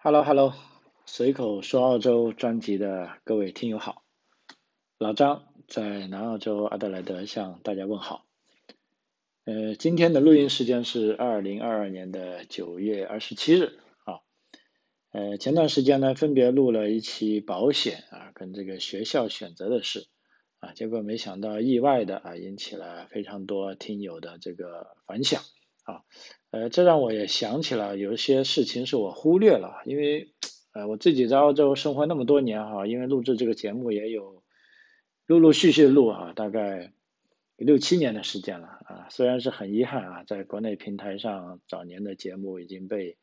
[0.00, 0.54] Hello Hello，
[1.06, 4.04] 随口说澳洲专辑的各位听友好，
[4.96, 8.24] 老张在南澳洲阿德莱德向大家问好。
[9.44, 14.20] 呃，今天的录音时间是二零二二年的九月二十七日啊。
[15.10, 20.06] 呃，前段时间呢，分别录了一期保险啊，跟这个学校选择的事
[20.60, 25.42] 啊，结果没想到意外的啊，引起了非常多听友的这个反响。
[25.88, 26.02] 啊，
[26.50, 30.34] 呃，这让我也想起了有一些事情是我忽略了，因为
[30.74, 34.42] 呃我自己在澳洲生活那么多年哈，因为录制这个节目也有
[35.26, 36.92] 陆陆续续录啊，大概
[37.56, 43.16] 六七年的时间了啊，虽然是很遗憾啊，在国内平台上早年的节目已经被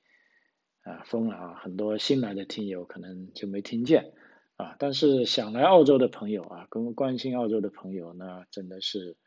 [0.81, 4.11] 啊封了啊，很多新来的听友可能就没听见
[4.55, 9.17] 啊，但是想来澳洲的朋友啊，跟关心澳洲的朋友呢真的是。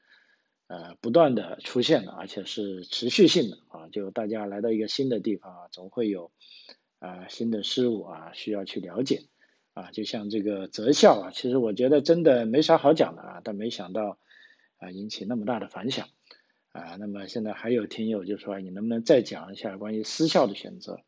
[0.69, 6.31] 呃，不断的出现的，而且是持续性的啊，就大家来到一个新的地方啊，总会有
[6.99, 9.23] 啊新的事物啊需要去了解
[9.73, 14.19] 啊，就像这个择校啊，其实我觉得真的没啥好讲的啊，但没想到
[14.77, 16.09] 啊引起那么大的反响
[16.73, 21.01] 啊，那么现在还有听友就说你能不能再讲一下关于私校的选择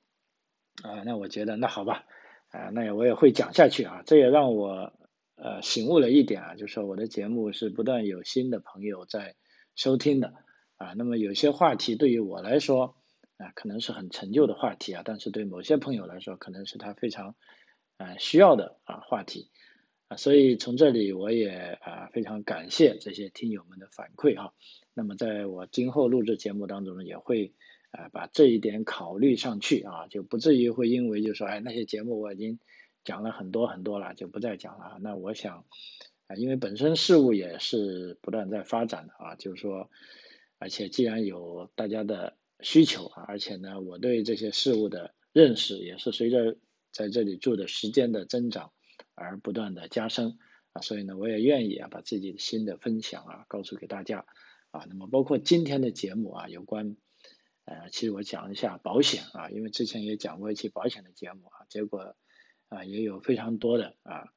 [0.83, 1.03] 啊？
[1.05, 2.07] 那我觉得那好吧
[2.49, 4.95] 啊，那我也会讲下去啊，这也让我
[5.35, 9.35] 呃醒悟了一点啊，就是说我的节目是不断有新的朋友在。
[9.81, 10.35] 收听的
[10.77, 12.97] 啊，那么有些话题对于我来说
[13.39, 17.35] 啊，可能是很陈旧的话题啊，但是对某些朋友来说，可能是他非常
[17.97, 19.49] 啊需要的啊话题
[20.09, 24.53] 啊，所以从这里我也啊非常感谢这些听友们的反馈哈。
[24.93, 27.55] 那么在我今后录制节目当中呢，也会
[27.91, 32.59] 啊把这一点考虑上去啊，就不至于会因为就说哎那些节目我已经
[33.03, 34.99] 讲了很多很多了，就不再讲了。
[35.01, 35.65] 那我想。
[36.31, 39.91] 啊，因为本身事物也是不断在发展的啊，就是说，
[40.59, 46.57] 而且既然有大家的需求啊，而且呢，我对这些事物的认识也是随着
[46.93, 48.71] 在这里住的时间的增长
[49.17, 50.39] 而不断的加深
[50.73, 54.25] 啊，所以呢，我也愿意啊把自己的新的分享啊告诉给大家
[54.71, 56.97] 啊，那么包括今天的节目啊，有关
[57.65, 62.15] 呃，其实我讲一下保险啊，因为之前也讲过一期保险的节目啊，结果
[62.69, 64.29] 啊也有非常多的啊。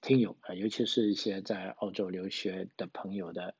[0.00, 3.54] 听友啊，尤其是一些在澳洲留学的朋友的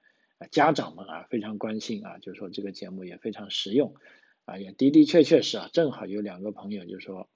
[0.50, 3.94] 家长们啊，非常关心啊，就说这个节目也非常实用
[4.46, 7.28] 啊，也的的确确是啊，正好有两个朋友就说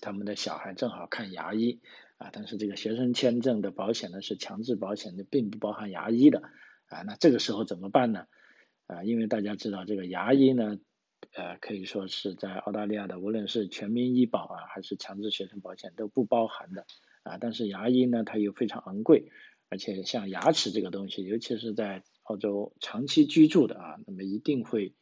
[0.00, 1.80] 他们的小孩正好看牙医
[2.16, 6.42] 啊，但是这个学生签证的保险呢是强制保险的，并不包含牙医的
[6.86, 8.26] 啊，那这个时候怎么办呢？
[8.86, 10.78] 啊，因为大家知道这个牙医呢，
[11.34, 16.86] 呃，可以说是在澳大利亚的无论是全民医保啊，还是强制学生保险都不包含的。
[17.22, 19.30] 啊，但是牙医呢，它又非常昂贵，
[19.68, 24.94] 而且像牙齿这个东西，尤其是在澳洲长期居住的啊，那么一定会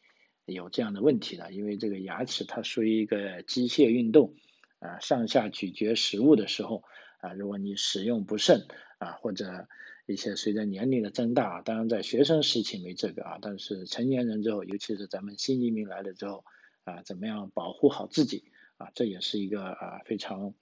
[0.44, 4.34] 有这样的问题的，因为这个牙齿它属于一个机械运动
[4.80, 6.84] 啊，上下咀嚼食物的时候
[7.20, 8.66] 啊，如果你使用不慎
[8.98, 9.66] 啊，或者
[10.06, 16.44] 一些随着年龄的增大，当然在学生时期没这个啊，但是成年人之后，尤其是咱们新移民来了之后
[16.84, 18.44] 啊，怎么样保护好自己
[18.76, 20.54] 啊，这也是一个啊非常。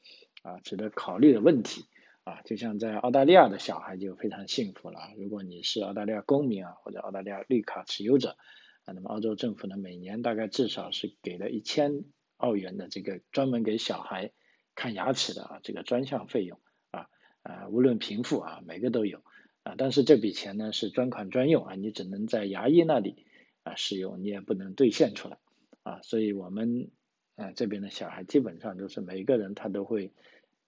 [0.49, 1.85] 啊，值得考虑的问题
[2.25, 4.99] 啊，就像在澳大利亚的小孩就非常幸福了。
[5.19, 8.39] 如果你是澳大利亚公民啊，或者澳大利亚绿卡持有者
[8.87, 12.05] 啊，那么澳洲政府呢，每年大概至少是给了一千
[12.39, 14.33] 澳元的这个专门给小孩
[14.75, 16.59] 看牙齿的啊这个专项费用
[16.91, 17.09] 啊
[17.43, 19.23] 啊，无论贫富啊，每个都有
[19.65, 19.75] 啊。
[19.77, 23.27] 但是这笔钱呢是专款专用啊，你只能在牙医那里
[23.65, 25.37] 啊使用，你也不能兑现出来
[25.83, 26.01] 啊。
[26.01, 26.91] 所以我们。
[27.41, 30.13] 啊，这边的小孩基本上都是每一个人他都会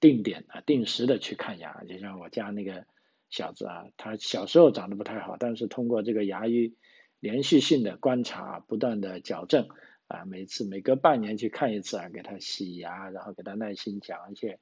[0.00, 2.86] 定点啊、定时的去看牙，就像我家那个
[3.28, 6.74] 小子啊，他小时候长得不太好，但是通过这个牙医
[7.20, 9.68] 连续性的观察、不断的矫正
[10.06, 14.58] 啊，每次每隔半年去看一次啊，给他洗牙，然后给他耐心讲一些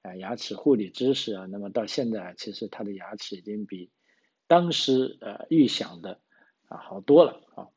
[0.00, 3.90] 啊牙齿护理知识啊，那么到现在其实他的牙齿已经比
[4.46, 6.20] 当时呃预想的
[6.68, 7.68] 啊好多了啊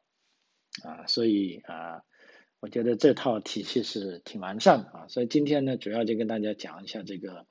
[0.84, 2.04] 啊，所以啊。
[2.62, 7.48] 我觉得这套体系是挺完善的啊，所以今天呢，主要就跟大家讲一下这个，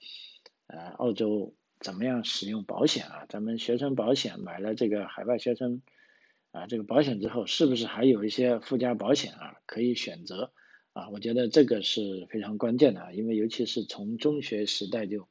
[0.68, 3.26] 呃，澳洲怎么样使用保险啊？
[3.28, 5.82] 咱们学生保险买了这个海外学生
[6.52, 10.52] 啊这个保险之后，是不是还有一些附加保险啊可以选择
[10.92, 11.08] 啊？
[11.10, 15.26] 我觉得这个是非常关键的啊，因为尤其是从中学时代就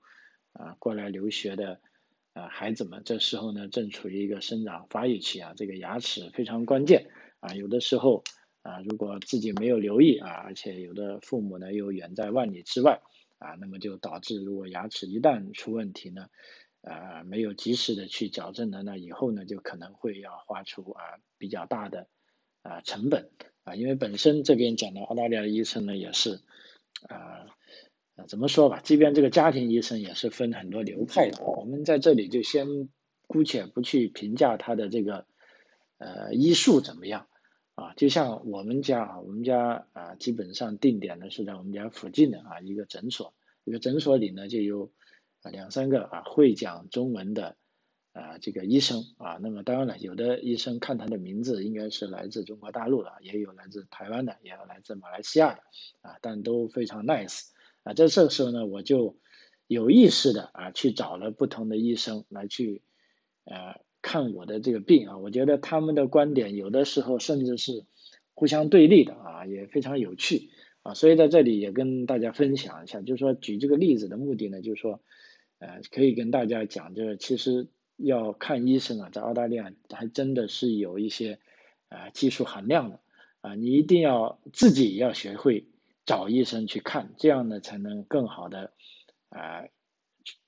[0.52, 1.80] 啊过来留学的
[2.34, 7.10] 啊孩子们，这时候呢正处于一个生长发育期啊，这个牙齿非常关键
[7.40, 8.26] 啊，有的时候。
[8.70, 13.02] 啊，如果自己没有留意啊，而且有的父母呢又远在万里之外
[13.40, 16.30] 啊，那么就导致如果牙齿一旦出问题呢，
[16.82, 21.02] 啊，没有及时的去矫正呢，那以后呢就可能会要花出啊
[21.40, 22.08] 比较大的
[22.62, 23.32] 啊成本。
[23.64, 26.42] 啊，因为本身这边讲的澳大利亚的医生呢也是
[27.08, 27.48] 啊，
[28.28, 32.90] 怎么说吧，即便这个家庭医生也是分很多流派的，我们在这里就先
[33.28, 35.26] 姑且不去评价他的这个
[35.98, 37.28] 呃医术怎么样
[37.80, 43.34] 啊，就像我们家啊，我们家啊基本上定点呢是在我们家附近的啊一个诊所，
[43.64, 44.92] 一个诊所里呢就有
[45.52, 47.56] 两三个啊会讲中文的。
[48.12, 55.62] 啊，这个医生啊，那么当然了，有的医生看他的名字应该是来自中国大陆的，也有来自台湾的，也有来自马来西亚的，
[56.02, 57.52] 啊，但都非常 nice
[57.84, 57.94] 啊。
[57.94, 59.16] 在这个时候呢，我就
[59.68, 62.82] 有意识的啊去找了不同的医生来去
[63.46, 63.80] 呃
[64.10, 65.18] 看我的这个病啊。
[65.18, 67.86] 我觉得他们的观点有的时候甚至是
[68.34, 70.50] 互相对立的啊，也非常有趣
[70.84, 70.94] 啊。
[70.94, 75.02] 所以在这里也跟大家分享一下，就是说举这个例子的目的呢，就是说
[75.60, 77.68] 呃可以跟大家讲，就是其实。
[78.02, 81.38] 要看医生啊，在澳大利亚还真的是有一些
[81.90, 83.02] 啊技术含量的
[83.42, 85.68] 啊，你一定要自己要学会
[86.06, 88.72] 找医生去看，这样呢才能更好的
[89.28, 89.68] 啊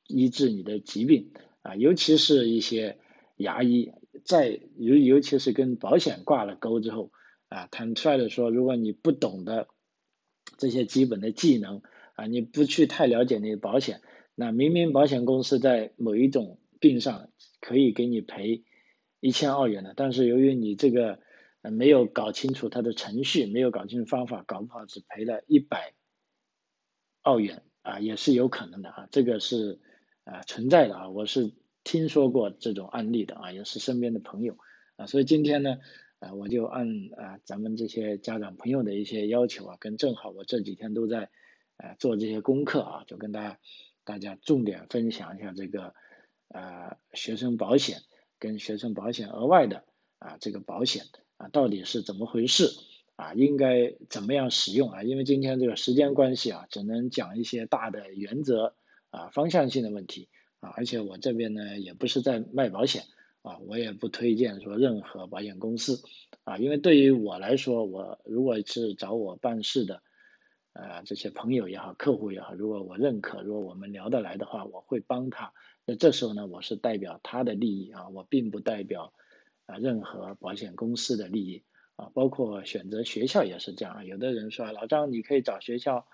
[0.08, 2.98] 医治你的疾病啊，尤其是一些
[3.42, 3.92] 牙医，
[4.24, 7.12] 在尤尤其是跟保险挂了钩之后
[7.50, 9.68] 啊，坦率的说，如果你不懂得
[10.58, 11.82] 这些基本的技能
[12.16, 14.02] 啊，你不去太了解那个保险，
[14.36, 17.30] 那明明保险公司在某一种病上
[17.60, 18.64] 可以给你赔
[19.20, 21.20] 一千澳元的，但是由于你这个
[21.62, 25.94] 没有搞清楚它的程序，没有搞清楚方法，搞不好只赔了一百
[27.22, 29.80] 澳元啊，也是有可能的啊，这个是
[30.24, 31.52] 啊存在的啊，我是
[31.84, 34.58] 听说过这种案例的啊，也是身边的朋友
[34.96, 35.78] 啊，所以今天呢
[36.20, 36.88] 啊，我就按
[37.18, 41.30] 啊咱们这些家长朋友的一些要求啊，跟正好我这几天都在
[41.78, 43.60] 啊做这些功课啊，就跟大家
[44.04, 45.94] 大家重点分享一下这个。
[46.54, 48.02] 啊，学生保险
[48.38, 49.86] 跟学生保险额外的
[50.20, 51.06] 啊，这个保险
[51.38, 52.68] 啊，到底是怎么回事
[53.16, 53.34] 啊？
[53.36, 55.02] 应该怎么样使用啊？
[55.02, 58.76] 因为今天这个时间关系啊，只能讲一些大的原则
[59.12, 60.28] 啊，方向性的问题
[60.62, 60.72] 啊。
[60.78, 63.04] 而且我这边呢，也不是在卖保险
[63.42, 66.02] 啊，我也不推荐说任何保险公司
[66.46, 70.02] 啊，因为对于我来说，我如果是找我办事的
[70.74, 75.54] 呃这些朋友也好，客户也好，如果我认可，如果我们聊得来的话，我会帮他。
[75.86, 79.14] 那这时候呢，我是代表他的利益啊，我并不代表
[79.66, 81.64] 啊任何保险公司的利益
[81.96, 84.06] 啊，包括选择学校也是这样。
[84.06, 86.06] 有的人说老张，你可以找学校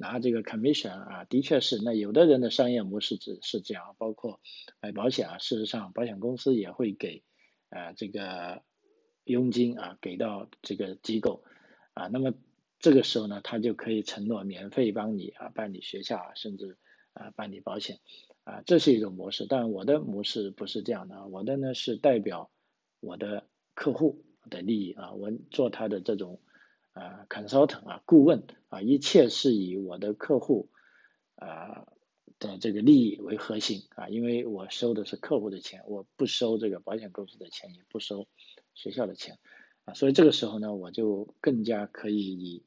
[0.00, 1.78] 拿这个 commission 啊，的确是。
[1.84, 4.40] 那有的人的商业模式是是这样，包括
[4.80, 7.22] 买保险啊，事实上保险公司也会给
[7.68, 8.62] 啊这个
[9.24, 11.44] 佣金啊给到这个机构
[11.92, 12.32] 啊，那么
[12.78, 16.78] 这个时候呢，他就可以承诺免费帮你啊办理学校啊，甚至
[17.12, 18.00] 啊办理保险。
[18.42, 22.50] 啊，这是一种模式，但我的模式不是这样的，我的呢是代表
[22.98, 26.40] 我的客户的利益啊，我做他的这种
[27.00, 30.68] 啊 consultant 啊顾问啊，一切是以我的客户
[31.36, 31.86] 啊
[32.38, 38.28] 的这个利益为核心啊，因为我收的是客户的钱，我不收这个保险公司的钱，也不收
[38.74, 39.38] 学校的钱
[39.84, 42.64] 啊，所以这个时候呢，我就更加可以以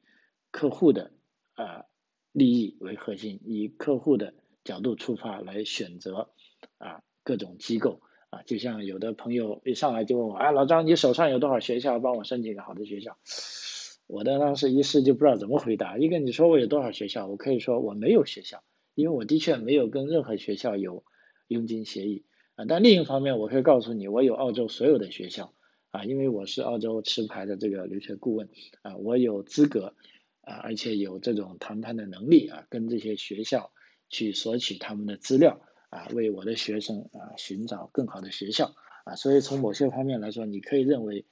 [0.51, 1.11] 客户的
[1.53, 1.85] 啊
[2.31, 4.33] 利益为核心，以客户的。
[4.63, 6.29] 角度出发来选择
[6.77, 7.99] 啊各种机构
[8.29, 13.17] 啊，就像有的朋友一上来就问我，哎，老张，你手上有多少学校，帮我申请一个好的学校？
[14.07, 15.97] 我的当时一试就不知道怎么回答。
[15.97, 18.63] 一个你说我有多少学校，我可以说我没有学校，
[18.95, 21.03] 因为我的确没有跟任何学校有
[21.47, 22.25] 佣金协议
[22.55, 22.65] 啊。
[22.65, 25.53] 但另一方面，我可以告诉你，我有澳洲所有的学校
[25.91, 28.49] 啊，因为我是澳洲持牌的这个留学顾问
[28.81, 29.95] 啊，我有资格
[30.41, 33.71] 啊，而且有这种谈判的能力啊，跟这些学校。
[34.09, 38.75] 去索取他们的资料啊，为我的学生啊寻找更好的学校
[39.05, 41.25] 啊，所以从某些方面来说，你可以认为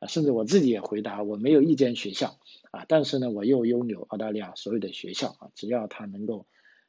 [0.00, 2.40] 啊，甚至我自己也回答我没有一间学校
[2.72, 6.46] 啊，但是呢，我又拥有澳大利亚所有的学校啊，只要他能够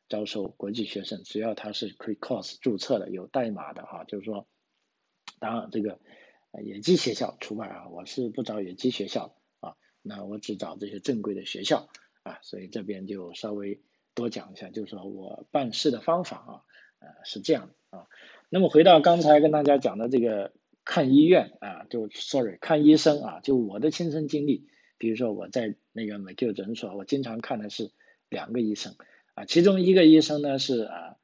[0.09, 4.47] 招收国际学生，只要他是 c r e c o u r s e 注册的有代码的哈，就是说，
[5.39, 5.99] 当然这个
[6.63, 11.89] 野鸡学校除外啊，我是不找野鸡学校啊，那我只找这些正规的学校
[12.23, 13.81] 啊，所以这边就稍微。
[14.13, 16.51] 多讲一下，就是说我办事的方法啊，
[16.99, 18.07] 呃是这样的啊。
[18.49, 20.51] 那么回到刚才跟大家讲的这个
[20.83, 27.91] 看医院啊，就 sorry 看医生啊，就我的亲身经历，比如说我在那个美 Q 诊所，我经常看的是
[28.29, 28.95] 两个医生
[29.33, 31.15] 啊，其中一个医生呢是啊，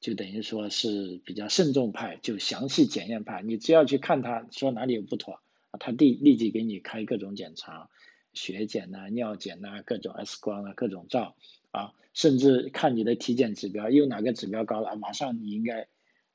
[0.00, 5.40] 就等于说是比较慎重派，就详细检验派，你只要去看他说哪里有不妥，
[5.78, 7.88] 他立立即给你开各种检查，
[8.32, 11.36] 血检呐、尿检呐、各种 X 光啊、各种照。
[11.72, 15.86] 啊，甚至看你的体检指标，有哪个指标高了，马上你应该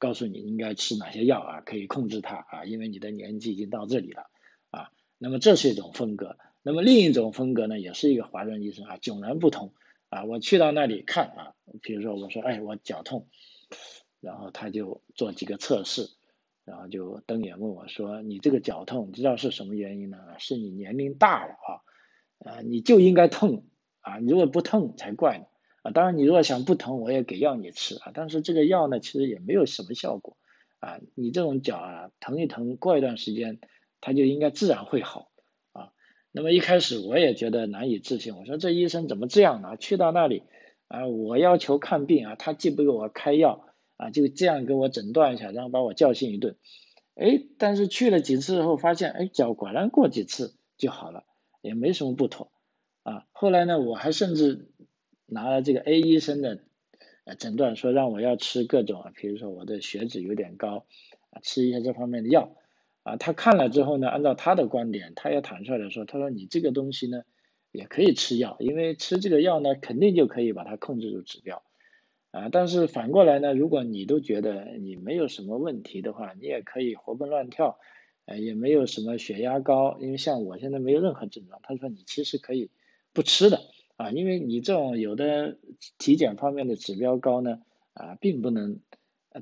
[0.06, 4.30] 告诉你应该吃哪些药啊，可以控制它啊，因为你的年纪已经到这里了
[4.70, 4.92] 啊。
[5.18, 9.74] 那么这是一种风格，那么另一种风格呢，也是一个华人医生啊，迥然不同
[10.10, 13.28] 啊，我去到那里看啊，比如说我说哎我脚痛，
[14.20, 16.12] 然后他就做几个测试，
[16.66, 20.20] 然后就瞪眼问我说你这个脚痛知道是什么原因呢？
[20.38, 23.66] 是你年龄大了啊，啊你就应该痛
[24.02, 25.46] 啊，你如果不痛才怪呢
[25.86, 30.36] 啊，当然你如果想不疼我也给药你吃啊，但是这个药呢其实也没有什么效果
[30.80, 33.60] 啊，你这种脚啊疼一疼过一段时间
[34.02, 35.30] 它就应该自然会好。
[35.74, 35.92] 啊
[36.32, 39.78] 那么一开始我也觉得难以置信，我说这医生怎么这样呢？
[39.78, 40.42] 去到那里
[40.88, 46.58] 啊，我要求看病啊，他既不给我开药啊，就这样给我诊断一下，然后把我教训一顿。
[47.14, 51.24] 哎，但是去了几次后发现，哎，脚果然过几次就好了，
[51.62, 52.52] 也没什么不妥
[53.04, 53.26] 啊。
[53.32, 54.70] 后来呢，我还甚至
[55.26, 56.60] 拿了这个 A 医生的
[57.24, 60.86] 呃诊断，说让我要吃各种，比如说我的血脂有点高
[61.30, 62.56] 啊，吃一些这方面的药。
[63.04, 67.22] 啊，他看了之后呢，按照他的观点，他也坦率的说，他说你这个东西呢，
[67.72, 71.62] 也可以吃药，因为吃这个药呢，肯定就可以把它控制住指标。
[72.32, 77.78] 啊，但是反过来呢，如果你都觉得你没有什么问题的话，你也可以活蹦乱跳，
[78.26, 81.60] 呃，也没有什么血压高，因为像我现在没有任何症状。
[81.62, 82.72] 他说你其实可以
[83.14, 83.62] 不吃的，
[83.98, 85.58] 啊，因为你这种有的
[85.98, 87.62] 体检方面的指标高呢，
[87.94, 88.80] 啊，并不能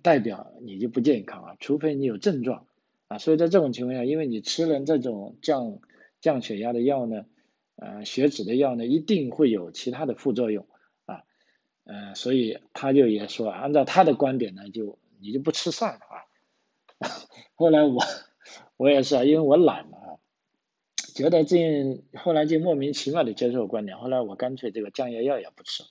[0.01, 2.67] 代表你就不健康啊，除非你有症状。
[3.10, 5.79] 啊，所以在这种情况下，因为你吃了这种降
[6.22, 7.25] 降血压的药呢，
[7.75, 10.65] 呃，血脂的药呢，一定会有其他的副作用
[11.05, 11.24] 啊，
[11.83, 16.25] 呃，所以他就也说，按照他的观点呢，就你就不吃算了啊。
[17.55, 18.01] 后来我
[18.77, 19.98] 我也是啊，因为我懒嘛，
[21.13, 25.84] 觉得这后来就莫名其妙的接受观点，后来我干脆这个降压药也不吃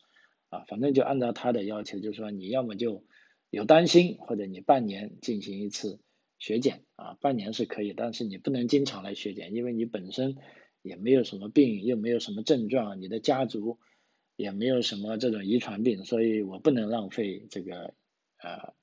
[0.51, 3.05] 啊，反正就按照他的要求，就是说你要么就
[3.51, 6.01] 有担心，或者你半年进行一次。
[6.39, 10.39] 血检啊，半年是可以，但是你不能经常来血检，因为你本身
[10.83, 13.79] 也没有什么病，又没有什么症状，你的家族
[14.35, 17.95] 也没有什么这种遗传病，所以我不能浪费这个
[18.39, 18.75] 呃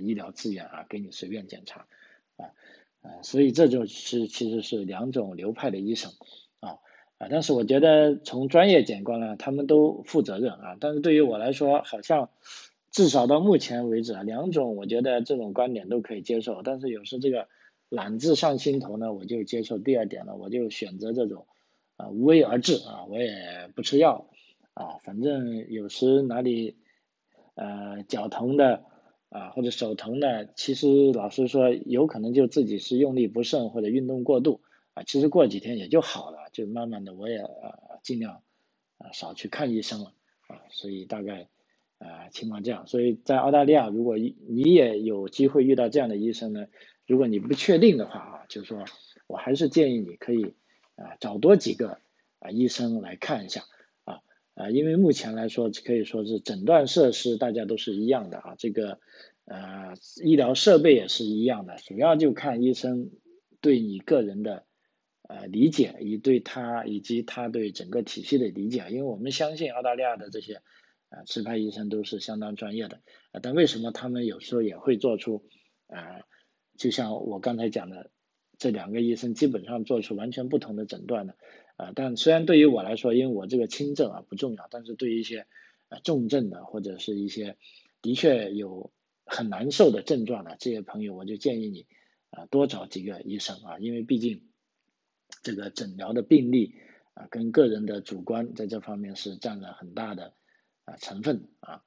[0.00, 1.88] 医疗资源啊，给你随便检查
[2.36, 2.54] 啊
[3.02, 6.12] 啊，所以这就是其实是两种流派的医生
[6.60, 6.78] 啊
[7.18, 12.30] 啊，但是我觉得从专业眼光呢，他们都负责任啊，但是对于我来说，好像。
[12.92, 17.46] 至少到目前为止啊，两种我觉得这种观点都可以接受，但是有时这个
[17.88, 21.46] 懒字上心头呢，我就接受第二点了，我就选择这种
[21.96, 24.26] 啊无为而治啊，我也不吃药
[24.74, 26.78] 啊，反正有时哪里
[27.54, 28.82] 呃脚疼的
[29.30, 34.60] 啊或者手疼呢，其实老师说有可能就自己是用力不慎或者运动过度
[34.92, 38.42] 啊，其实过几天也就好了，就慢慢的我也呃尽量
[38.98, 40.12] 啊少去看医生了
[40.46, 41.48] 啊，所以大概。
[42.02, 46.66] 啊，情况这样，所以在澳大利亚，如果你也有机会遇到这样的医生呢，
[47.06, 48.86] 如果你不确定的话啊，就是说
[49.26, 50.54] 我还是建议你可以
[50.96, 51.98] 啊找多几个
[52.38, 53.64] 啊医生来看一下
[54.60, 59.00] 啊，因为目前来说可以说是诊断设施大家都是一样的啊，这个
[59.46, 63.10] 呃医疗设备也是一样的，主要就看医生
[63.60, 64.64] 对你个人的
[65.22, 70.60] 呃理解，以对他以及他对整个体系的理解，因为我们相信澳大利亚的这些。
[71.12, 73.00] 啊，持牌医生都是相当专业的，
[73.32, 75.42] 啊，但为什么他们有时候也会做出，
[75.88, 76.20] 啊，
[76.78, 78.12] 就像我刚才讲的，
[78.58, 81.34] 这两个医生基本上做出完全不同的诊断呢？
[81.80, 85.46] 啊，但虽然对于我来说，因为我这个轻症啊不重要，但是对于一些
[85.88, 87.56] 啊重症的或者是一些
[88.02, 88.92] 的确有
[89.24, 91.86] 很难受的症状的这些朋友，我就建议你
[92.28, 94.42] 啊多找几个医生啊，因为毕竟
[95.42, 96.74] 这个诊疗的病例
[97.14, 100.34] 啊跟个人的主观在这方面是占了很大的
[100.84, 100.96] 啊。
[100.98, 101.82] 成分啊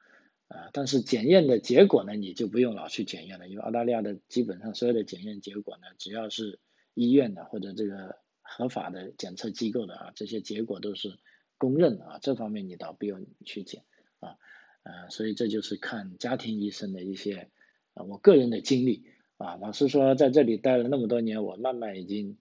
[0.47, 6.59] 啊，但是检验的结果呢，你就不用老去检验了，因为澳大利亚的基本上所有的检验结果呢，只要是
[6.95, 11.17] 医院的或者这个合法的检测机构的啊，这些结果都是
[11.57, 13.83] 公认的啊，这方面你倒不用去检
[14.19, 14.37] 啊
[14.83, 17.49] 啊，所以这就是看家庭医生的一些
[17.95, 19.05] 啊，我个人的经历
[19.37, 22.37] 啊，老实说在这里待了那么多年，我慢慢已经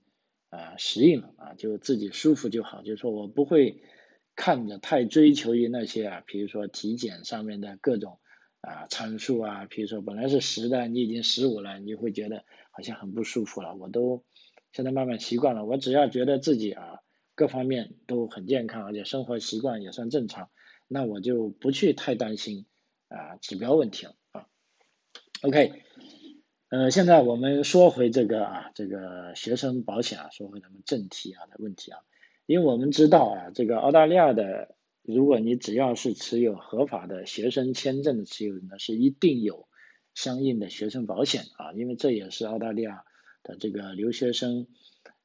[0.50, 3.82] 啊适应了啊，就自己舒服就好，就是说我不会。
[4.35, 8.18] 看着太追求于那些啊，比如说体检上面的各种
[8.62, 13.75] 啊参数啊，比如说本来是十的，你已经十五了，你会觉得好像很不舒服了。
[13.75, 14.25] 我都
[14.73, 17.00] 现在慢慢习惯了，我只要觉得自己啊
[17.35, 20.50] 各方面都很健康，而且生活习惯也算正常，
[20.88, 22.67] 那我就不去太担心
[23.09, 24.47] 啊指标问题了啊。
[25.43, 25.83] OK，
[26.71, 32.00] 呃，现在我们说回这个啊这个学生保险啊，说回咱们正题啊的问题啊。
[32.47, 39.69] 因为我们知道啊，这个澳大利亚的，如果你只要是持有合法的学生签证的持有人呢，是一定有
[40.14, 43.05] 相应的学生保险啊，因为这也是澳大利亚
[43.43, 44.67] 的这个留学生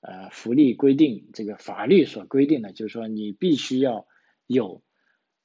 [0.01, 4.07] 呃福利规定，这个法律所规定的，就是说你必须要
[4.45, 4.81] 有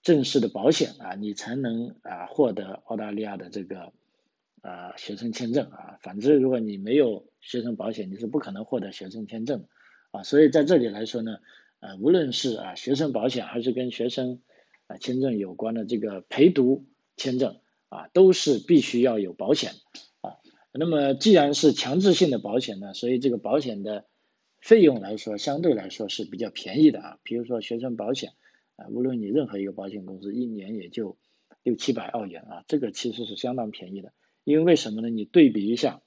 [0.03, 3.93] 正式的保险啊，你才能啊获得澳大利亚的这个
[4.63, 5.99] 呃学生签证啊。
[6.03, 9.69] 反之，如果你没有学生保险，你是不可能获得学生签证的
[10.11, 10.23] 啊。
[10.23, 11.39] 所以在这里来说呢，
[11.81, 14.41] 呃，无论是啊学生保险还是跟学生
[14.87, 16.87] 啊签证有关的这个陪读
[17.17, 19.73] 签证啊，都是必须要有保险。
[20.75, 24.07] 那么既然是强制性的保险呢，所以这个保险的
[24.59, 27.19] 费用来说，相对来说是比较便宜的啊。
[27.23, 28.31] 比如说学生保险
[28.77, 31.19] 啊，无论你任何一个保险公司，一年也就
[31.63, 34.15] 六七百澳元啊，这个其实是相当便宜的。
[34.45, 35.11] 因为为什么呢？
[35.11, 36.01] 你对比一下，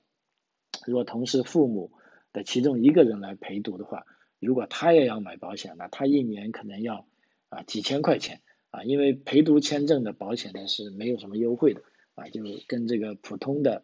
[0.88, 1.92] 如果同时父母
[2.34, 4.08] 的其中一个人来陪读的话，
[4.40, 7.08] 如果他也要买保险，那他一年可能要
[7.50, 8.42] 啊几千块钱
[8.72, 11.84] 啊，因为陪读签证的保险呢是没有什么优惠的
[12.16, 13.84] 啊，就跟这个普通的。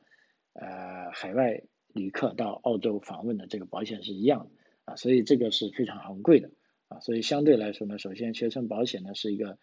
[0.54, 4.52] 呃，海外旅客到澳洲访问的这个保险是一样的
[4.86, 6.52] 啊，所以这个是非常昂贵的
[6.90, 9.58] 啊，所以相对来说呢，首先学生保险呢是一个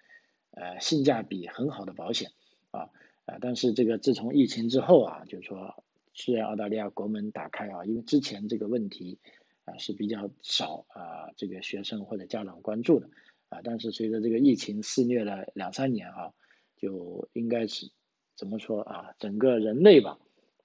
[0.51, 2.31] 呃性价比很好的保险
[2.71, 2.89] 啊
[3.27, 9.19] 啊，但是这个自从疫情之后啊，就是说虽然澳大利亚国门打开啊，因为之前这个问题
[9.67, 13.11] 啊是比较少啊这个学生或者家长关注的
[13.51, 16.33] 啊，但是随着这个疫情肆虐了两三年啊，
[16.77, 17.91] 就应该是
[18.37, 20.19] 怎么说啊，整个人类吧。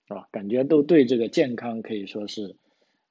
[0.07, 2.57] 啊，感觉都对这个健康可以说是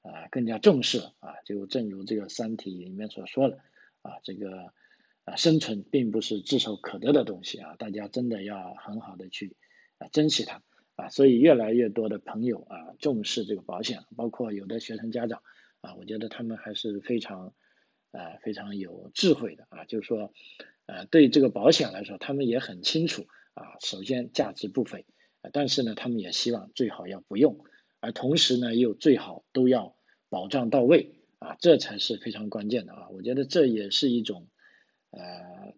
[0.02, 3.58] 啊更加重视啊，就正如这个《三体》里面所说的
[4.02, 4.72] 啊，这个
[5.24, 9.56] 啊生存并不是炙手可得的东西啊，大家真的要很好的去
[9.98, 10.62] 啊珍惜它
[10.96, 15.42] 啊，所以越来越多的朋友啊重视这个保险，包括有的学生家长
[15.80, 17.54] 啊，我觉得他们还是非常
[18.10, 20.32] 啊非常有智慧的啊，就是说
[20.86, 25.06] 呃对这个保险来说，他们也很清楚啊，首先价值不菲。
[25.50, 27.64] 但是呢，他们也希望最好要不用，
[28.00, 29.96] 而同时呢，又最好都要
[30.28, 33.08] 保障到位啊，这才是非常关键的啊。
[33.10, 34.46] 我觉得这也是一种
[35.10, 35.74] 呃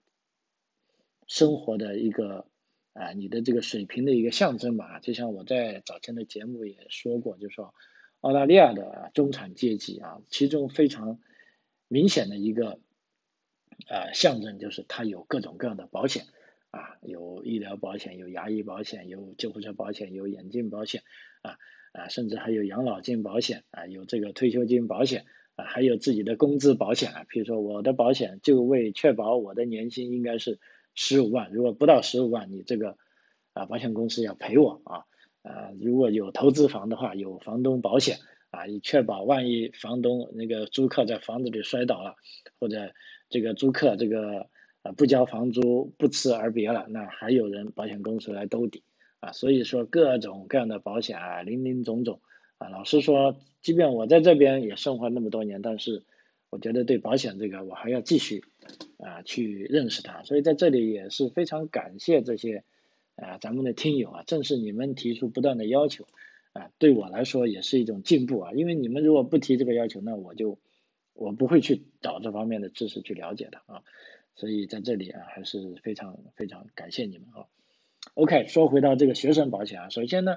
[1.27, 2.47] 生活的一个
[2.93, 5.01] 啊你的这个水平的一个象征吧。
[5.01, 7.75] 就像我在早前的节目也说过，就说
[8.21, 11.19] 澳大利亚的中产阶级啊，其中非常
[11.89, 12.79] 明显的一个
[13.89, 16.27] 呃象征就是它有各种各样的保险。
[16.75, 21.03] 啊，有医疗保险，有牙医保险，有救护车保险，有眼镜保险，
[21.41, 21.57] 啊
[21.93, 27.25] 啊，甚至还有养老金保险，啊，有这个退休金保险，啊，还有自己的工资保险啊。
[27.29, 30.59] 比如说我的保险就为确保我的年薪应该是
[30.97, 32.99] 十五万，如果不到十五万，你这个
[33.53, 35.05] 啊保险公司要赔我啊
[35.43, 38.17] 啊，如果有投资房的话，有房东保险
[38.51, 42.17] 啊，以确保万一房东那个租客在房子里摔倒了，
[42.59, 42.93] 或者
[43.29, 44.51] 这个租客这个。
[44.85, 48.85] 啊，不交房租，不辞而别了，那还有人保险公司来兜底
[49.19, 52.21] 啊，所以说各种各样的保险啊，林林总总
[52.59, 52.69] 啊。
[52.69, 56.05] 老实说，即便我在这边也生活那么多年，但是
[56.51, 58.45] 我觉得对保险这个，我还要继续
[58.99, 60.23] 啊去认识它。
[60.23, 62.63] 所以在这里也是非常感谢这些
[63.17, 66.07] 啊咱们的听友啊，正是你们提出不断的要求
[66.53, 68.53] 啊，对我来说也是一种进步啊。
[68.53, 70.59] 因为你们如果不提这个要求，那我就
[71.15, 73.83] 我不会去找这方面的知识去了解的啊。
[74.37, 77.47] 所以在这里啊，还是非常非常感谢你们啊。
[78.15, 80.37] OK，说回到这个学生保险啊，首先呢，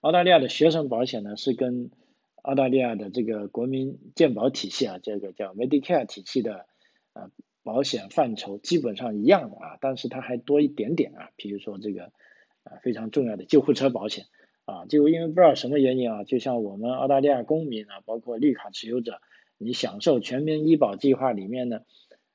[0.00, 1.90] 澳大利亚的学生保险呢是跟
[2.36, 6.66] 澳大利亚的这个国民健保体系啊，这个叫 Medicare 体系的
[7.12, 7.30] 啊
[7.62, 12.12] 保险范畴基本上一样的啊，但是它还多一点点啊，比如说这个
[12.64, 14.24] 啊非常重要的救护车保险
[14.64, 19.20] 啊，就因为不知道什么原因啊，就像我们澳大利亚公民啊，包括绿卡持有者，
[19.58, 21.82] 你享受全民医保计划里面呢。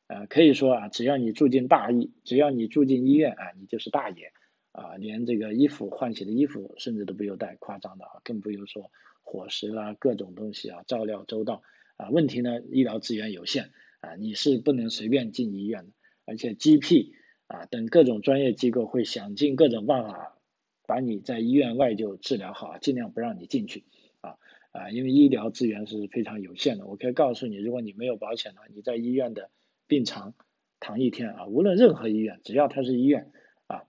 [0.08, 4.32] 啊，可以说啊，只要你住进大医，只要你住进医院啊，你就是大爷
[4.72, 8.90] 啊，连这个衣服换洗的衣服甚至都不用带，夸张的啊，更不用说
[9.22, 11.62] 伙食啦，各种东西啊，照料周到
[11.98, 12.10] 啊。
[12.10, 15.92] 问题呢，医疗资源有限啊，你是不能随便进医院的，
[16.26, 17.12] 而且 GP
[17.48, 20.38] 啊等各种专业机构会想尽各种办法
[20.86, 23.84] 把你在医院外就治疗好，尽量不让你进去
[24.22, 24.38] 啊
[24.72, 26.86] 啊，因为医疗资源是非常有限的。
[26.88, 29.50] 我可以告诉你，如果你没有保险的话，你在医院的
[29.88, 30.34] 病床
[30.80, 33.32] 躺一天啊，无论任何医院，只要它是医院
[33.68, 33.86] 啊，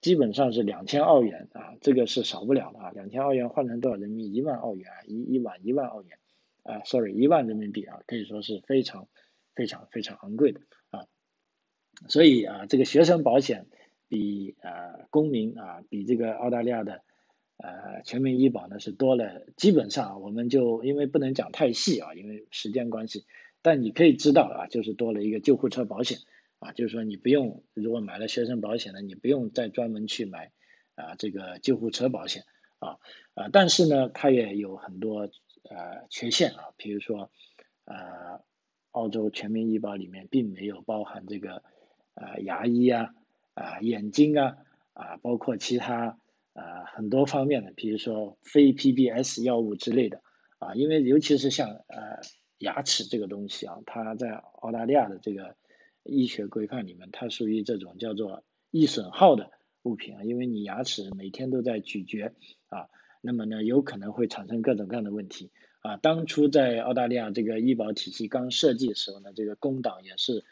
[0.00, 2.90] 基本上是两千澳元啊，这个是少不了的啊。
[2.90, 4.34] 两千澳元换成多少人民币？
[4.34, 6.18] 一万澳元啊，一一晚一万澳元
[6.62, 9.08] 啊，sorry，一万人民币啊，可以说是非常
[9.54, 11.06] 非常非常昂贵的啊。
[12.08, 13.66] 所以啊，这个学生保险
[14.08, 17.02] 比啊公民啊比这个澳大利亚的
[17.56, 23.24] 呃全民医保呢是多了，基本上我们就因为不能讲太细啊，因为时间关系。
[23.62, 26.18] 但你可以知道啊，就是多了一个救护车保险
[26.58, 30.52] 啊，就是说你不用，如果买了学生保险呢，你不用再专门去买
[30.94, 32.44] 啊这个救护车保险
[32.78, 32.98] 啊
[33.34, 35.30] 啊，但是呢，它也有很多
[35.68, 37.30] 呃缺陷啊，比如说
[37.84, 38.40] 呃
[38.90, 41.62] 澳洲全民医保里面并没有包含这个
[42.14, 43.14] 呃牙医啊
[43.54, 44.56] 啊眼睛啊
[44.94, 46.18] 啊包括其他
[46.54, 50.22] 啊很多方面的，比如说非 PBS 药物之类的
[50.58, 52.20] 啊，因为尤其是像呃
[52.58, 55.56] 牙齿这个东西啊，它在澳大利亚的这个
[56.02, 59.50] 医学规范里面，它属于这种叫做易损耗的
[59.82, 62.32] 物品啊，因为你牙齿每天都在咀嚼
[62.68, 62.88] 啊，
[63.20, 65.50] 那么呢有可能会产生各种各样的问题。
[65.80, 70.44] 啊，当初在澳大利亚这个医保体系刚设计的时候呢，这个工党也是，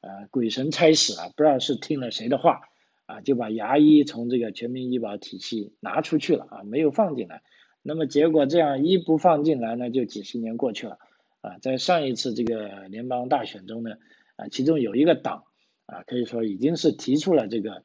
[0.00, 2.62] 呃，鬼神差使啊，不知道是听了谁的话，
[3.04, 7.42] 啊，就把牙医从这个全民医保体系拿出去了啊，没有放进来。
[7.82, 10.98] 那么结果这样一不放进来呢，就几十年过去了。
[11.40, 13.96] 啊，在上一次这个联邦大选中呢，
[14.36, 15.44] 啊，其中有一个党
[15.86, 17.84] 啊，可以说已经是提出了这个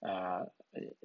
[0.00, 0.46] 啊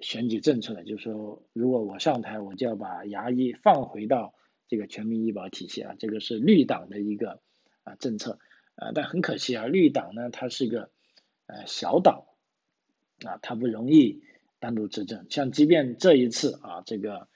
[0.02, 4.34] 选举政策了，就是说如果我上台，我就要把牙医放回到。
[4.72, 7.42] 这个全民医保体系啊，这个是绿党的一个
[7.82, 8.38] 啊政策
[8.76, 10.92] 啊，但很可惜啊，绿党呢它是一个
[11.48, 12.26] 呃小党
[13.26, 14.22] 啊，它不容易
[14.60, 15.26] 单独执政。
[15.32, 17.30] 像即便这一次啊，这个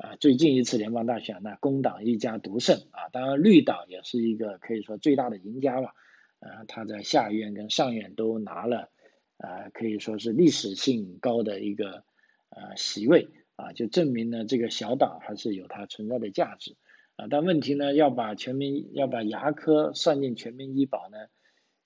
[0.00, 5.94] 啊最近一次联邦大选，那工党一家独胜啊，当然绿党也是一个可以说最大的赢家吧，
[6.38, 8.90] 啊，他在下院跟上院都拿了
[9.36, 12.04] 啊，可以说是历史性高的一个
[12.48, 13.28] 呃席位。
[13.60, 16.78] 啊，就证明呢，这个小党还是有它存在的价值
[17.16, 17.26] 啊。
[17.28, 21.18] 但问题呢，要把全民要把牙科算进全民医保呢，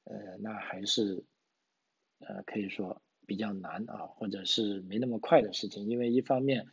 [0.05, 1.25] 呃，那还是
[2.21, 5.89] 呃可以说比较难啊，或者是没那么快的事情。
[5.89, 6.69] 因为一方面，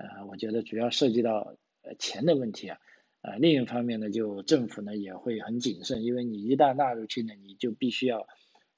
[0.00, 2.78] 呃，我觉得主要涉及到呃钱的问题啊，
[3.22, 8.26] 呃，另一方面呢，就政府呢也会很谨慎，因为你一旦纳入去呢，你就必须要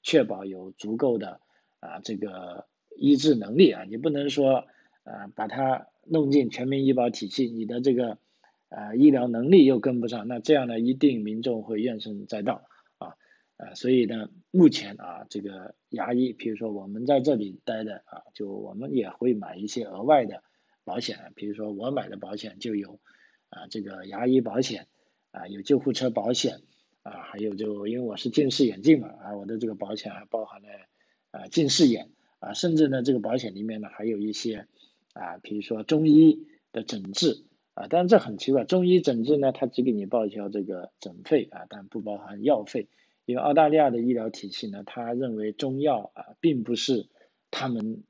[0.01, 1.39] 确保有足够的
[1.79, 4.65] 啊这个医治能力啊，你不能说。
[5.05, 8.19] 啊，把它弄进全民医保体系，你的这个
[8.69, 12.63] 啊医疗能力又跟不上，那这样呢，一定民众会怨声载道
[12.99, 13.17] 啊
[13.57, 20.41] 啊，所以呢，目前啊，这个牙医，比如说我们在这里待的啊，就我们也会买一些额外的
[20.83, 22.99] 保险，比如说我买的保险就有
[23.49, 24.87] 啊这个牙医保险
[25.31, 26.61] 啊，有救护车保险
[27.01, 30.67] 啊，还有就因为我是近视眼镜嘛啊，我的这个保险还包含了
[31.31, 34.67] 啊近视眼啊，甚至呢这个保险里面呢还有一些。
[35.15, 42.87] 啊，比如说中医的诊治啊，但是这很奇怪，中医诊治呢，它只给你报销这个诊费啊，但不包含药费，
[43.25, 47.09] 因为澳大利亚的医疗体系呢，他认为中药啊，并不是
[47.51, 48.01] 他们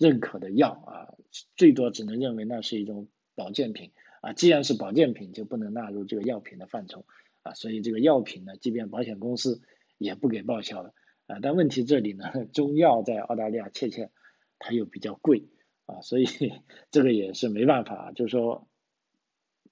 [0.00, 1.14] 认可的药啊，
[1.56, 7.04] 最多只能认为那是一种保健品啊，既然是保健品，就不能纳入这个药品的范畴
[7.42, 9.60] 啊，所以这个药品呢，即便保险公司
[9.98, 10.94] 也不给报销了
[11.26, 14.10] 啊，但问题这里呢， 中药在澳大利亚切切
[14.58, 15.48] 它又比较贵。
[15.86, 16.24] 啊，所以
[16.92, 18.68] 这个也是没办法，就是说，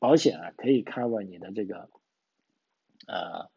[0.01, 1.89] 保险啊可以 cover 你的这个，
[3.07, 3.49] 呃，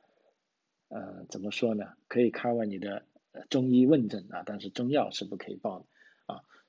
[0.89, 1.93] 呃，怎么说呢？
[2.07, 3.03] 可以 cover 你的
[3.49, 5.85] 中医问诊啊，但是中药是不可以报的。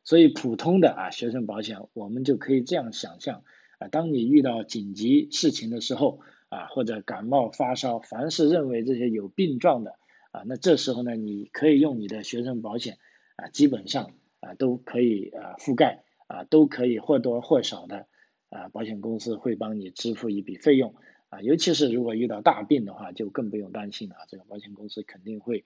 [0.04, 3.44] 所以普通的啊学生保险，我们就可以这样想象
[3.78, 9.96] 啊，当你遇到紧急事情的时候啊，或者感冒发烧，凡是认为这些有病状的
[10.30, 12.98] 啊，那这时候呢，你可以用你的学生保险
[13.36, 14.12] 啊，基本上。
[14.44, 18.08] 啊，都可以啊覆盖啊，都可以或多或少的
[18.48, 20.96] 啊，保险公司会帮你支付一笔费用
[21.28, 25.64] 啊，尤其是如果遇到大病的话，就更不用担心了，这个保险公司肯定会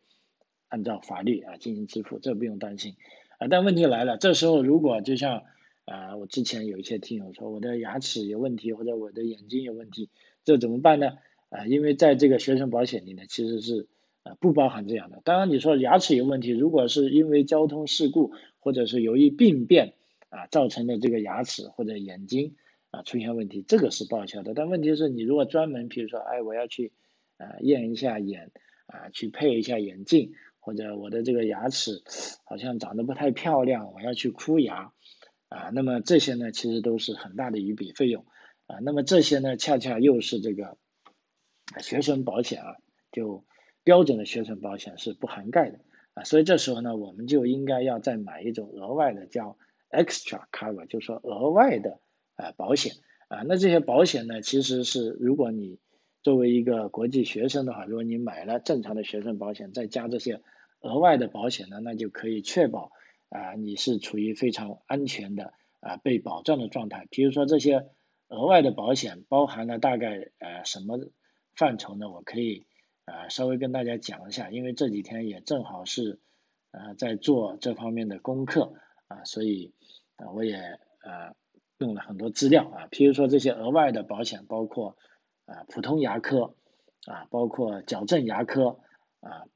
[0.68, 2.96] 按照法律啊进行支付，这不用担心
[3.38, 3.48] 啊。
[3.48, 5.44] 但问题来了，这时候如果就像
[5.84, 10.10] 啊，我之前有一些听友说我的牙齿有问题或者我的眼睛有问题，
[10.44, 11.18] 这怎么办呢？
[11.48, 13.86] 啊，因为在这个学生保险里呢，其实是。
[14.26, 15.20] 啊不包含这样的。
[15.22, 19.92] 当然，你说牙齿有问题，如果是因为交通事故或者是由于病变
[20.30, 22.56] 啊造成的这个牙齿或者眼睛
[22.90, 24.52] 啊出现问题，这个是报销的。
[24.52, 26.90] 但问题是你如果专门，比如说，哎，我要去
[27.36, 28.50] 啊验一下眼
[28.86, 30.32] 啊，去配一下眼镜，
[30.66, 32.02] 或者我的这个牙齿
[32.44, 34.92] 好像长得不太漂亮，我要去箍牙
[35.48, 38.26] 啊，那么这些呢，其实都是很大的一笔费用
[38.66, 38.78] 啊。
[38.82, 40.76] 那么这些呢，恰恰又是这个
[41.80, 42.76] 学生保险啊，
[43.12, 43.46] 就。
[43.86, 45.78] 标准的学生保险是不涵盖的
[46.14, 49.58] 啊，所以这时候呢，我们就应该要再买一种额外的叫
[49.90, 52.00] extra cover，就是说额外的
[52.34, 52.94] 啊保险
[53.28, 53.42] 啊。
[53.46, 55.78] 那这些保险呢，其实是如果你
[56.24, 60.42] 作为一个国际学生的话，如果你买了正常的学生保险，再加这些
[60.86, 62.92] 额外的保险呢，那就可以确保
[63.28, 67.06] 啊你是处于非常安全的啊被保障的状态。
[67.10, 67.88] 比如说这些
[68.28, 70.98] 额外的保险包含了大概呃什么
[71.54, 72.08] 范畴呢？
[72.10, 72.66] 我可以。
[73.08, 76.18] 啊，稍微跟大家讲一下，因为这几天也正好是，
[76.72, 78.74] 呃，在做这方面的功课
[79.06, 79.72] 啊，所以
[80.16, 81.36] 啊，我也呃
[81.78, 84.96] 用了很多资料啊，譬如说这些额外的保险，包括
[85.44, 86.56] 啊普通牙科
[87.06, 88.80] 啊，包括矫正牙科
[89.20, 89.46] 啊，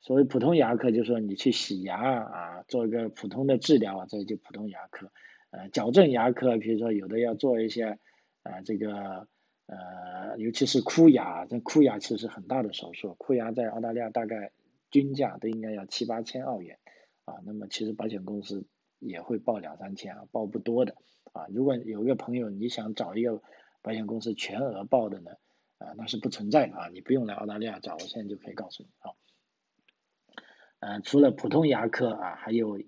[0.00, 5.10] 所谓普通牙科，就是说你去洗牙啊，做一个普通的治疗啊，这就普通牙科。
[5.50, 7.98] 呃，矫正牙科，比如说有的要做一些
[8.42, 9.26] 啊，这个
[9.66, 14.52] 呃，尤其是箍牙，这箍牙其实是很大的手术，箍牙在澳大利亚大概
[14.90, 16.78] 均价都应该要七八千澳元
[17.24, 17.34] 啊。
[17.44, 18.66] 那么其实保险公司
[18.98, 20.94] 也会报两三千啊，报不多的
[21.32, 21.46] 啊。
[21.50, 23.42] 如果有一个朋友你想找一个
[23.82, 25.32] 保险公司全额报的呢，
[25.78, 29.12] 啊，那是不存在的啊，你不用来澳大利亚找，我现在就可以告诉你啊。
[30.80, 32.80] 呃，除了普通牙科啊，还有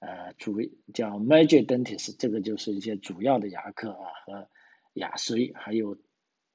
[0.00, 0.60] 呃主
[0.92, 4.48] 叫 major dentist，这个就是一些主要的牙科啊和
[4.92, 5.98] 牙髓，还有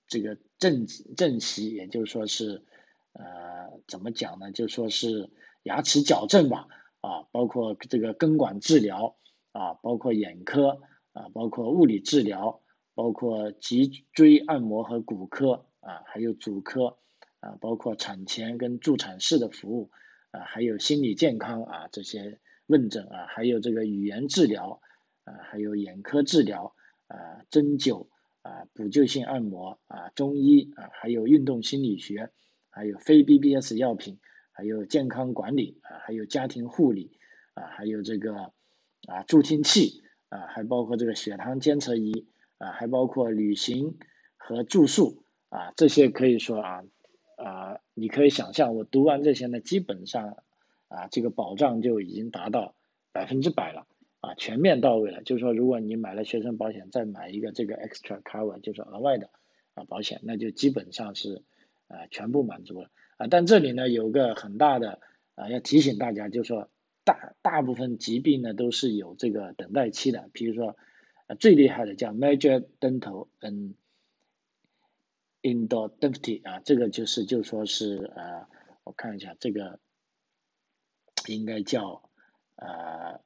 [0.08, 2.66] 这个正正畸，也就是说是
[3.14, 4.52] 呃怎么讲呢？
[4.52, 5.30] 就说是
[5.64, 6.68] 牙齿矫正吧
[7.00, 9.16] 啊，包括这个根管治疗
[9.54, 10.82] 啊，包括眼科
[11.14, 12.62] 啊，包括物理治疗，
[12.94, 16.98] 包括脊椎按摩和骨科啊，还有主科
[17.40, 19.90] 啊，包括产前跟助产士的服务。
[20.34, 24.82] 啊，还有心理健康啊这些问诊啊，还有这个语言治疗
[25.26, 26.74] 啊，还有眼科治疗
[27.08, 28.08] 啊，针灸
[28.42, 32.32] 啊，补救性按摩啊，中医啊，还有运动心理学，
[32.72, 34.20] 还有非 BBS 药品，
[34.52, 37.20] 还有健康管理啊，还有家庭护理
[37.54, 38.54] 啊，还有这个
[39.08, 44.00] 啊助听器啊，还包括这个血糖监测仪啊，还包括旅行
[44.36, 46.84] 和住宿啊，这些可以说啊。
[47.36, 50.38] 啊，你可以想象，我读完这些呢，基本上
[50.88, 52.74] 啊，这个保障就已经达到
[53.12, 53.86] 百分之百了，
[54.20, 55.22] 啊，全面到位了。
[55.22, 59.30] 就是说，如果你买了学生保险，再买一个这个 extra cover，就是额外的
[59.76, 61.44] 啊保险，那就基本上是
[61.88, 63.28] 啊全部满足了啊。
[63.28, 65.00] 但这里呢，有个很大的
[65.36, 66.70] 啊要提醒大家，就是说
[67.04, 70.76] 大大部分疾病呢都是有这个等待期的，比如说
[71.38, 73.76] 最厉害的叫 major dental，嗯。
[75.44, 78.48] Endodonty 啊，这个就是就说是呃，
[78.86, 79.78] 我看一下这个
[81.28, 82.10] 应该叫
[82.56, 83.20] 呃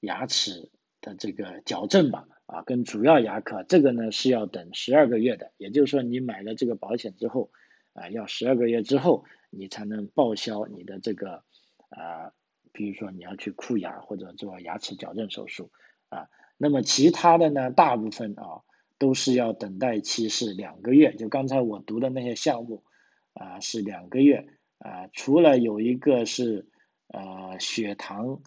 [0.00, 7.50] 牙齿的这个矫正吧啊，跟主要牙科这个呢是要等十二个月的，也就是说你买了这个保险之后
[7.94, 11.44] 啊，要十二个月之后你才能报销你的这个
[11.88, 12.34] 啊，
[12.72, 15.72] 比如说你要去箍牙或者做牙齿矫正手术
[16.10, 18.60] 啊，那么其他的呢，大部分啊。
[19.02, 22.84] 都是要等待期是两个月，就刚才我读的那些项目
[23.32, 24.46] 啊是两个月
[24.78, 26.68] 啊，除了有一个是
[27.08, 28.42] 呃血糖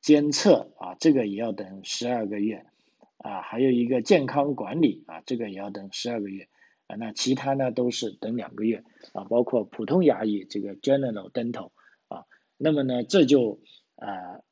[0.00, 2.66] 监测啊，这个也要等十二个月
[3.16, 6.46] 啊，还有一个健康管理啊，这个也要等十二个月
[6.86, 11.72] 啊，那其他呢都是等两个月啊，包括普通牙医这个 general dental
[12.06, 13.58] 啊，那么呢这就
[13.96, 14.45] 啊。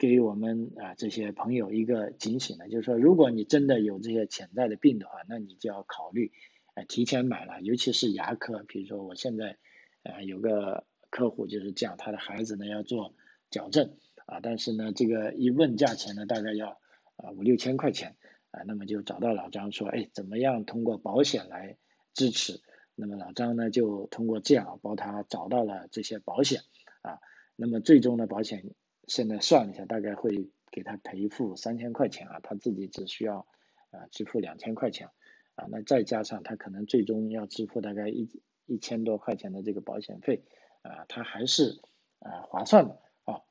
[0.00, 6.32] 给我们啊这些朋友一个警醒呢，就是说，如果你真的有这些潜在的病的话，那你就要考虑，
[6.74, 9.58] 呃，提前买了，尤其是牙科，比如说我现在，
[10.02, 13.14] 呃，有个客户就是这样，他的孩子呢要做
[13.50, 16.80] 矫正啊，但是呢，这个一问价钱呢，大概要
[17.16, 18.16] 啊五六千块钱
[18.52, 21.76] 啊，那么就找到老张说，哎，怎么样通过保险来
[22.14, 22.62] 支持？
[22.94, 26.62] 那么老张呢就通过这样帮他找到了这些保险
[27.02, 27.18] 啊，
[27.54, 28.64] 那么最终呢保险。
[29.06, 33.46] 现在算了一下，大概会给他赔付三千块钱啊，他自己只需要
[33.90, 35.08] 啊支付两千块钱
[35.56, 38.28] 啊，那再加上他可能最终要支付大概一
[38.66, 40.44] 一千多块钱的这个保险费
[40.82, 41.80] 啊，他还是
[42.20, 43.42] 啊划算的啊。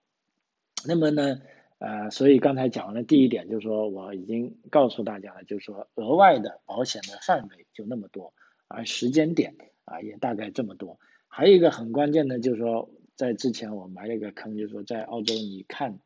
[0.87, 1.41] 那么呢
[1.77, 8.33] 啊，所以刚才讲完了第一点就是说，我已经告诉大家了，就是说额外的保险的范围就那么多，
[8.69, 10.99] 而时间点啊也大概这么多。
[11.27, 12.89] 还有一个很关键的，就是说。
[13.19, 15.99] 在之前我埋了一个坑，就是说在澳洲你看，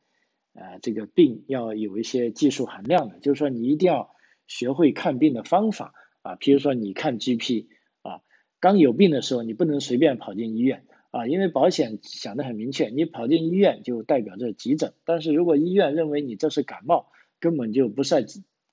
[0.54, 4.16] 呃，这个病要有一些技术含量的，就是说你一定要
[4.48, 7.68] 学会看病的方法啊，比如说你看 GP
[8.02, 8.22] 啊，
[8.60, 18.26] 刚有病的时候你不能随便跑进医院啊，因为保险想得很明确，你跑进医院就代表着急诊，但是如果医院认为你这是感冒，根本就不在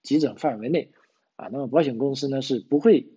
[0.02, 0.92] 急诊范围内
[1.36, 3.10] 啊，那么保险公司呢是不会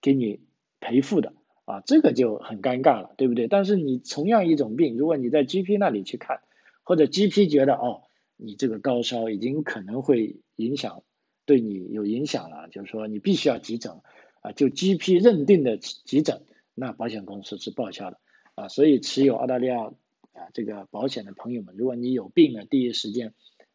[0.00, 0.40] 给你
[0.80, 1.34] 赔付的。
[1.70, 3.46] 啊，这个就很尴尬了，对不对？
[3.46, 6.40] 但是你同样一种病，如果你在 GP 那里去看，
[6.82, 8.02] 或者 GP 觉得哦，
[8.36, 11.04] 你这个高烧已经可能会影响，
[11.46, 13.92] 对你有影响了，就是说你必须要急诊
[14.40, 16.42] 啊，就 GP 认定的急诊，
[16.74, 18.18] 那保险公司是报销的
[18.56, 18.66] 啊。
[18.66, 23.32] 所以持有澳大利亚啊这个保险的朋友们，如果你有病了，第一时间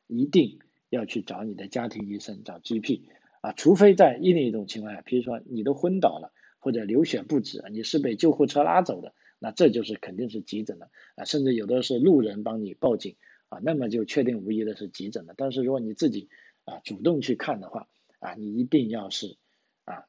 [0.07, 3.03] 一定要去找你的家庭医生，找 GP
[3.39, 6.33] 啊，除非在另一种情况下，比如说你都昏倒了。
[6.65, 13.17] 或者流血不止，你是被救护车拉走的，那这就是肯定是急诊的啊，甚至有的是路人帮你报警
[13.49, 15.35] 啊，那么就确定无疑的是急诊的。
[15.37, 16.27] 但是如果你自己
[16.63, 19.37] 啊主动去看的话啊，你一定要是
[19.83, 20.05] 啊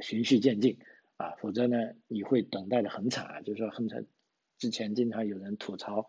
[0.00, 0.76] 循序渐进
[1.16, 4.04] 啊，否则呢你会等待的很惨啊，就是说很惨，
[4.58, 6.06] 之前经常有人吐槽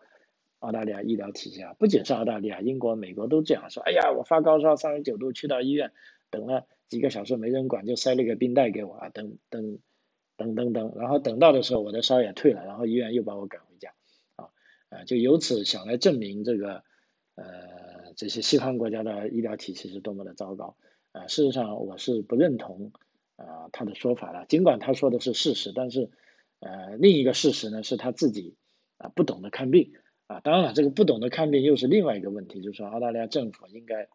[0.58, 3.82] 澳大利亚医疗体系啊，不仅是澳大利亚，英国、美国都这样说。
[3.82, 5.92] 哎呀，我发高烧三十九度去到医院，
[6.28, 9.78] 等了几个小时没人管，就塞了个冰袋给我啊，等等
[10.36, 13.92] 等等等，然后等到的时候我的烧也退了，然后医院又把我赶回家
[14.36, 14.48] 啊
[14.90, 16.84] 啊，就由此想来证明这个
[17.34, 20.76] 呃这些西方国家的医疗体系是多么的糟糕
[21.12, 21.26] 啊。
[21.26, 22.92] 事实上我是不认同
[23.36, 26.10] 啊他的说法的，尽管他说的是事实，但是。
[26.58, 28.56] 呃，另一个事实呢是他自己
[28.96, 29.92] 啊不懂得看病
[30.26, 34.08] 啊，当然了，这个不懂得看病又是另外一个问题，就是说澳大利亚政府应该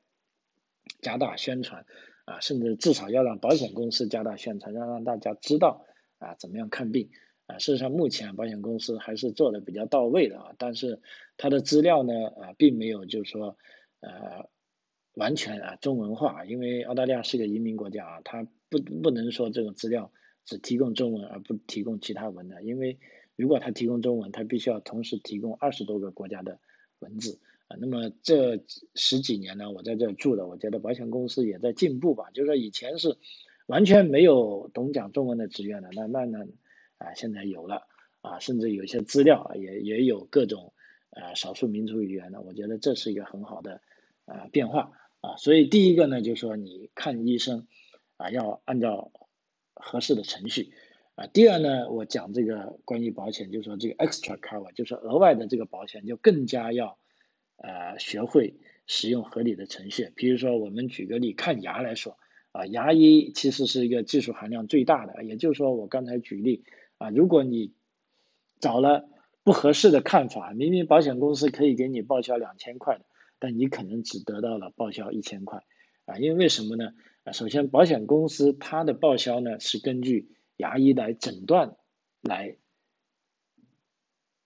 [1.00, 1.86] 加大宣传
[2.26, 5.86] 啊，甚至至少要让保险公司加大宣传，要让大家知道
[6.22, 7.10] 啊怎么样看病
[7.48, 7.60] 啊。
[7.60, 11.02] 事实上，目前保险公司还是做的比较到位的啊，但是
[11.36, 13.58] 它的资料呢啊并没有就是说
[14.00, 14.50] 呃
[15.14, 20.12] 完全啊中文化，因为澳大利亚是个移民国家啊，它不不能说这个资料。
[20.44, 22.98] 只提供中文而不提供其他文的，因为
[23.36, 26.60] 如果他提供中文，他必须要同时提供二十多个国家的
[26.98, 27.78] 文字啊。
[27.80, 28.60] 那么这
[28.96, 32.32] 十几年呢，我在这住的，我觉得保险公司也在进步吧。
[32.34, 33.20] 就是说以前是
[33.72, 36.50] 完全没有懂讲中文的职员的，那慢慢
[36.98, 37.88] 啊现在有了
[38.22, 40.74] 啊，甚至有些资料也也有各种
[41.10, 42.42] 啊少数民族语言的。
[42.42, 43.82] 我觉得这是一个很好的
[44.26, 45.38] 啊变化啊。
[45.38, 47.66] 所以第一个呢，就是说你看医生
[48.18, 49.12] 啊要按照。
[49.84, 50.74] 合适的程序
[51.16, 57.00] 啊，第二呢，我讲这个关于保险，就是说这个 extra cover，就是额外的这个保险，就更加要
[57.58, 60.12] 呃学会使用合理的程序。
[60.16, 62.20] 比如说，我们举个例，看牙来说
[62.52, 66.64] 啊，牙医其实是一个技术含量最大的，也就是说，我刚才举例
[66.98, 67.74] 啊，如果你
[68.60, 69.08] 找了
[69.44, 73.06] 不合适的看法，明明保险公司可以给你报销两千块的，
[73.40, 75.64] 但你可能只得到了报销一千块
[76.06, 76.94] 啊，因为为什么呢？
[77.24, 81.78] 啊，首先，保险公司它的报销呢是根据牙医来诊断
[82.20, 82.58] 来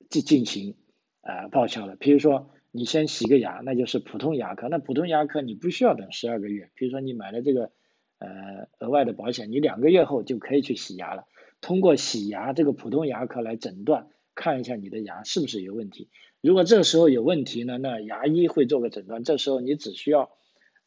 [0.09, 0.75] 进进行
[1.21, 1.95] 啊报销的。
[1.95, 6.69] 比如说，你先洗个牙，那就是普通牙科，那普通牙科你不需要等十二个月。
[6.75, 7.71] 比如说，你买了这个
[8.19, 11.25] 呃额外的保险，你两个月后就可以去洗牙了。
[11.61, 16.09] 通过洗牙这个普通牙科来诊断，看一下你的牙是不是有问题。
[16.41, 20.31] 如果这时候有问题呢，那牙医会做个诊断，这时候你只需要。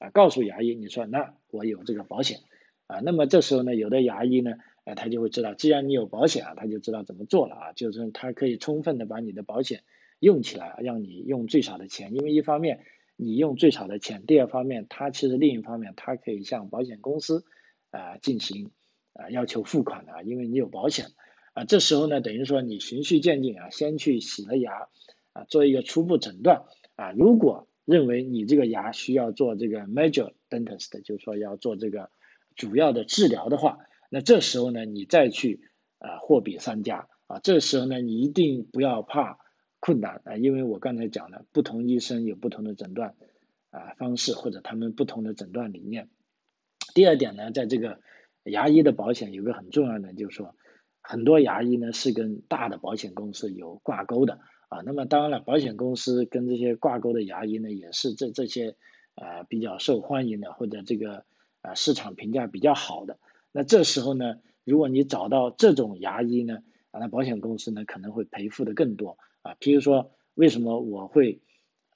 [0.00, 2.38] 啊，告诉牙医，你说那我有这个保险，
[2.86, 4.52] 啊，那么这时候呢，有的牙医呢，
[4.84, 9.82] 呃，他就会知道，既然你有保险啊，他就知道怎么做了啊，就是他可以充分的把你的保险
[10.20, 12.84] 用起来，让你用最少的钱，因为一方面
[13.20, 17.44] 你用最少的钱，第二方面他其实另一方面他可以向保险公司
[17.90, 18.70] 啊进行
[19.12, 21.06] 啊要求付款的，因为你有保险，
[21.52, 24.86] 啊，这时候呢，等于说你循序渐进啊，先去洗了牙
[25.32, 26.62] 啊，做一个初步诊断。
[26.94, 32.10] 啊，如果认为你这个牙需要做这个 major dentist，就是说要做这个
[32.54, 33.78] 主要的治疗的话，
[34.10, 35.60] 那这时候呢，你再去
[35.98, 37.08] 啊货比三家。
[37.26, 39.38] 啊，这时候呢，你一定不要怕
[39.80, 43.14] 困难啊，因为我刚才讲了，不同医生有不同的诊断
[43.70, 46.08] 啊方式或者他们不同的诊断理念。
[46.94, 48.00] 第二点呢，在这个
[48.44, 50.54] 牙医的保险有个很重要的，就是说
[51.00, 54.40] 很多牙医呢是跟大的保险公司有挂钩的。
[54.68, 58.76] 啊，那么当然了，保险公司跟这些挂钩的牙医呢，也是这这些
[59.14, 61.24] 啊比较受欢迎的，或者这个
[61.62, 63.18] 啊市场评价比较好的。
[63.50, 66.58] 那这时候呢，如果你找到这种牙医呢，
[66.90, 69.16] 啊，那保险公司呢可能会赔付的更多
[69.48, 69.56] 啊。
[69.60, 71.40] 譬如说，为什么我会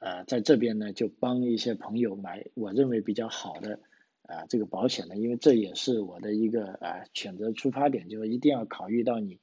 [0.01, 3.81] 呃在这边呢就帮一些朋友买我认为比较好的
[4.23, 5.17] 啊这个保险呢？
[5.17, 9.41] 因为这也是我的一个啊选择出发点，就是一定要考虑到你。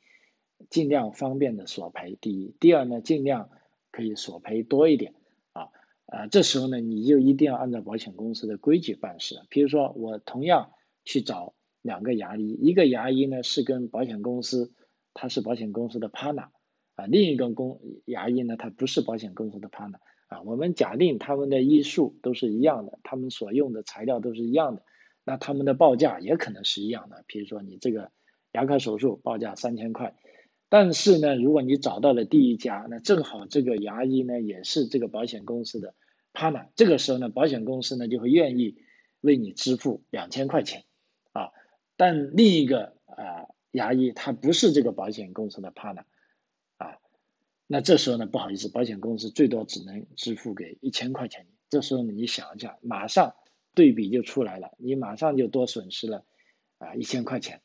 [0.69, 3.50] 尽量方便的索赔，第一，第二呢，尽量
[3.91, 5.13] 可以索赔多一点
[5.54, 5.69] 啊
[6.06, 9.39] 啊，这时候呢，你就一定要按照保险公司的规矩办事。
[9.50, 10.74] 比如说，我同样
[11.06, 14.74] 去找两个牙医，一个牙医呢是跟保险公司，
[15.13, 16.50] 他是保险公司的 partner
[16.99, 20.41] 啊，另一个公牙医呢，他不是保险公司的 partner 啊。
[20.41, 24.83] 我们假定他们的医术都是一样的，他们所用的材料都是一样的，
[25.23, 27.23] 那他们的报价也可能是一样的。
[27.27, 28.12] 比如说，你这个
[28.51, 30.15] 牙科手术报价三千块。
[30.71, 35.95] 但是呢，如果你找到了第一家，那正好这个牙医呢也是这个保险公司的
[36.34, 38.76] partner，这个时候呢，保险公司呢就会愿意
[39.21, 40.84] 为你支付两千块钱
[41.32, 41.49] 啊。
[41.97, 46.03] 但另一个啊牙医他不是这个保险公司的 partner，
[47.72, 51.45] 那这时候呢不好意思，保险公司最多只能支付给一千块钱。
[51.70, 53.36] 这时候呢你想一下，马上
[53.76, 56.26] 对比就出来了，你马上就多损失了
[56.80, 57.61] 啊一千块钱。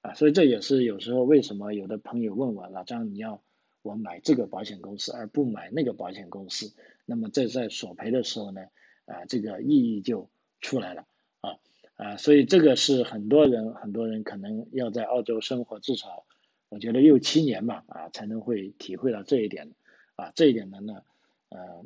[0.00, 3.44] 啊，所以这也是有时候为什么有的朋友问我老张，你要
[3.82, 6.74] 我买这个保险公司而不买那个保险公司，
[7.06, 8.62] 那么这在索赔的时候呢，
[9.06, 10.28] 啊，这个意义就
[10.60, 11.06] 出来了
[11.40, 11.56] 啊
[11.94, 16.26] 啊，所以这个是很多人很多人可能要在澳洲生活至少
[16.68, 19.72] 我觉得六七年吧，啊，才能会体会到这一点，
[20.16, 21.04] 啊，这一点呢呢，
[21.50, 21.84] 呃，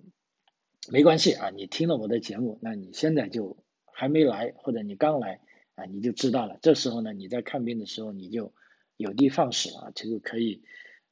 [0.90, 5.40] 没关系啊，你听了我的节目，那你现在就还没来，或者你刚来，
[5.74, 6.58] 啊，你就知道了。
[6.62, 8.54] 这时候呢，你在看病的时候，你就
[8.96, 10.62] 有的放矢啊，就可以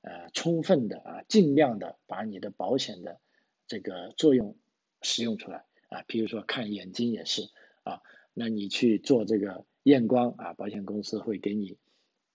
[0.01, 3.21] 呃充分的啊，尽量的把你的保险的
[3.67, 4.57] 这个作用
[5.03, 6.03] 使用出来啊。
[6.07, 7.51] 比如说看眼睛也是
[7.83, 8.01] 啊，
[8.33, 11.77] 那你去做这个验光啊，保险公司会给你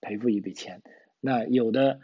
[0.01, 0.83] 赔付一笔钱。
[1.21, 1.99] 那有的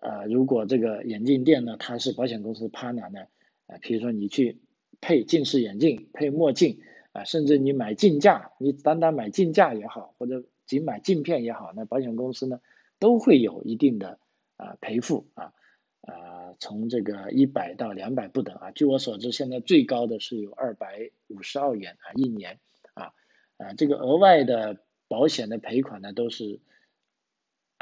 [0.00, 3.20] 呃，如果这个眼镜店呢，它是保险公司 partner 呢，
[3.66, 4.58] 啊，比如说你去
[5.00, 6.80] 配近视眼镜、配墨镜
[7.12, 12.60] 啊，甚至你买镜架，你单单买镜架也好，或者仅买镜片也好，那保险公司呢
[12.98, 14.18] 都会有一定的
[14.56, 15.52] 啊赔付啊
[16.00, 22.58] 啊，从这个一百到两百不等啊，据我所知，现在最高的是有二百五十澳元啊一年
[22.94, 23.12] 啊
[23.56, 26.60] 啊，这个额外的保险的赔款呢都是。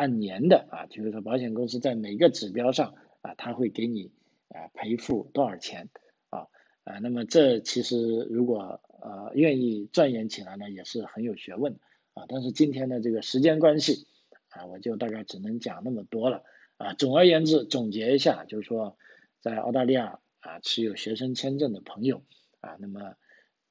[0.01, 4.11] 按年的啊，就是说保险公司在每个指标上啊，他会给你
[4.49, 5.91] 啊赔付多少钱
[6.31, 6.47] 啊
[6.85, 11.79] 啊，那么这其实如果呃愿意钻研起来呢，也是很有学问
[12.15, 12.25] 啊。
[12.29, 14.07] 但是今天的这个时间关系
[14.49, 16.45] 啊，我就大概只能讲那么多了
[16.79, 16.95] 啊。
[16.95, 18.97] 总而言之，总结一下，就是说
[19.43, 22.23] 在澳大利亚啊持有学生签证的朋友
[22.63, 23.17] 啊，那么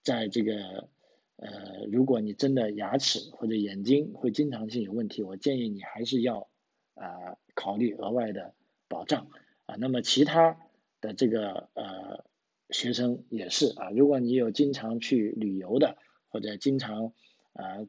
[0.03, 0.87] 在这个。
[1.41, 6.49] 呃，如果你真的牙齿或者眼睛会经常性有问题，我建议你还是要
[6.95, 8.53] 啊考虑额外的
[8.89, 9.29] 保障
[9.65, 9.75] 啊。
[9.79, 10.57] 那么其他
[10.99, 12.25] 的这个呃
[12.71, 17.13] 学生也是啊，如果你有经常去旅游的，或者经常
[17.53, 17.87] 啊，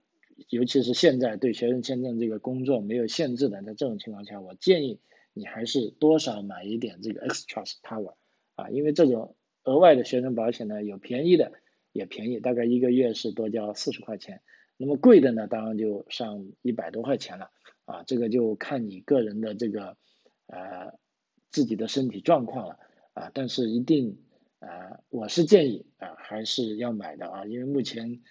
[0.49, 5.01] 尤其是现在对学生签证这个工作没有限制的，在这种情况下，我建议
[5.35, 8.15] 你还是多少买一点这个 extra power
[8.55, 9.35] 啊，因为这种
[9.65, 11.53] 额外的学生保险呢，有便宜的。
[11.93, 14.43] 也便宜，大概一个月是多交四十块钱。
[14.76, 17.51] 那么贵的呢，当然就上一百多块钱了
[17.84, 18.03] 啊。
[18.05, 19.97] 这个就看你个人的这个
[20.47, 20.99] 呃
[21.51, 22.78] 自己的身体状况了
[23.12, 23.30] 啊。
[23.34, 24.22] 但是一定
[24.61, 28.22] 啊，我是建议啊还是要买的啊，因为目前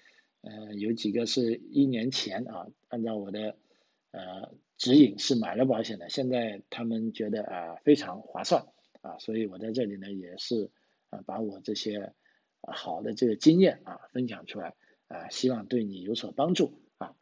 [0.41, 3.57] 呃有几个是一年前啊，按照我的
[4.11, 8.65] 呃指引是买了保险的，现在他们觉得啊非常划算
[9.01, 10.71] 啊，所以我在这里呢也是
[11.09, 12.13] 啊把我这些。
[12.61, 14.75] 好的，这个经验啊，分享出来
[15.07, 17.15] 啊，希望对你有所帮助啊。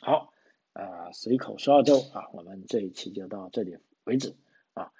[0.00, 0.32] 好，
[0.72, 4.36] 啊，随口说澳洲啊，我们这一期就到这里为止
[4.74, 4.92] 啊，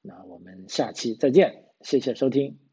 [0.00, 2.69] 那我们下期再见，谢谢收听。